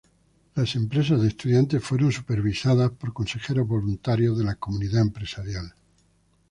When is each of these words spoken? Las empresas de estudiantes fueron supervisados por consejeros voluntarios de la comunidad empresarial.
Las 0.55 0.73
empresas 0.73 1.21
de 1.21 1.27
estudiantes 1.27 1.83
fueron 1.83 2.11
supervisados 2.11 2.91
por 2.93 3.13
consejeros 3.13 3.67
voluntarios 3.67 4.35
de 4.35 4.43
la 4.45 4.55
comunidad 4.55 4.99
empresarial. 5.03 5.75